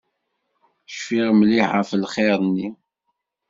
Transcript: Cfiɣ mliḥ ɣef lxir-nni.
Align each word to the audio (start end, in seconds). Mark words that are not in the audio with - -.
Cfiɣ 0.95 1.29
mliḥ 1.33 1.67
ɣef 1.77 1.89
lxir-nni. 2.03 2.67